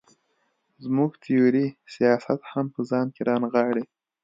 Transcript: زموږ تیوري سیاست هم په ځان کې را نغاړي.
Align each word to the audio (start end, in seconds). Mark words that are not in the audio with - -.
زموږ 0.83 1.11
تیوري 1.23 1.67
سیاست 1.95 2.39
هم 2.51 2.65
په 2.75 2.81
ځان 2.89 3.07
کې 3.15 3.21
را 3.29 3.35
نغاړي. 3.43 3.83